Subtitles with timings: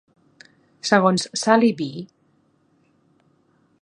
[0.91, 1.87] Segons Sallie B.